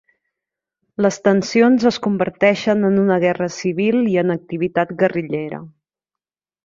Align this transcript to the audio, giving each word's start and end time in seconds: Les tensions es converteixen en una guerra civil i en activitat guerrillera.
Les 1.05 1.17
tensions 1.27 1.85
es 1.91 1.99
converteixen 2.07 2.89
en 2.89 2.97
una 3.03 3.17
guerra 3.25 3.51
civil 3.59 4.01
i 4.15 4.17
en 4.23 4.35
activitat 4.37 4.95
guerrillera. 5.03 5.61